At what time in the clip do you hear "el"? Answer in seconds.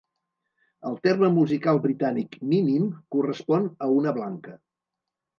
0.91-0.95